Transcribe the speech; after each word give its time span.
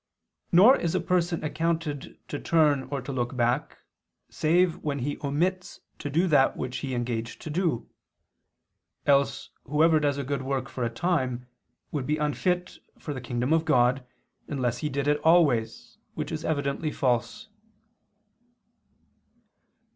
Nor 0.51 0.77
is 0.77 0.95
a 0.95 0.99
person 0.99 1.43
accounted 1.43 2.17
to 2.27 2.39
turn 2.39 2.87
or 2.89 3.03
to 3.03 3.11
look 3.11 3.35
back, 3.37 3.77
save 4.31 4.77
when 4.79 4.97
he 4.97 5.19
omits 5.23 5.79
to 5.99 6.09
do 6.09 6.25
that 6.27 6.57
which 6.57 6.77
he 6.77 6.95
engaged 6.95 7.39
to 7.43 7.51
do: 7.51 7.87
else 9.05 9.51
whoever 9.65 9.99
does 9.99 10.17
a 10.17 10.23
good 10.23 10.41
work 10.41 10.69
for 10.69 10.83
a 10.83 10.89
time, 10.89 11.45
would 11.91 12.07
be 12.07 12.17
unfit 12.17 12.79
for 12.97 13.13
the 13.13 13.21
kingdom 13.21 13.53
of 13.53 13.63
God, 13.63 14.03
unless 14.47 14.79
he 14.79 14.89
did 14.89 15.07
it 15.07 15.19
always, 15.19 15.99
which 16.15 16.31
is 16.31 16.43
evidently 16.43 16.89
false. 16.91 17.47